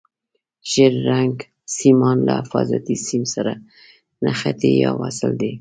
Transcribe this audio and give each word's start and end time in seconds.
ژېړ 0.71 0.93
رنګ 1.09 1.35
سیمان 1.77 2.17
له 2.27 2.33
حفاظتي 2.41 2.95
سیم 3.07 3.23
سره 3.33 3.53
نښتي 4.23 4.71
یا 4.83 4.91
وصل 5.01 5.31
دي. 5.41 5.49